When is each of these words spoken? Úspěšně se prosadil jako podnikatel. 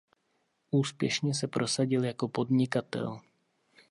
Úspěšně 0.71 1.33
se 1.33 1.47
prosadil 1.47 2.03
jako 2.03 2.27
podnikatel. 2.27 3.19